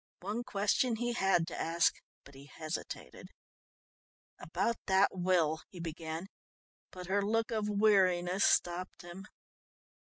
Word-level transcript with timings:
One 0.21 0.43
question 0.43 0.95
he 0.95 1.13
had 1.13 1.45
to 1.45 1.61
ask 1.61 1.93
but 2.23 2.33
he 2.33 2.47
hesitated. 2.47 3.27
"About 4.39 4.77
that 4.87 5.09
will" 5.11 5.61
he 5.69 5.79
began, 5.79 6.25
but 6.89 7.05
her 7.05 7.21
look 7.21 7.51
of 7.51 7.69
weariness 7.69 8.43
stopped 8.43 9.03
him. 9.03 9.27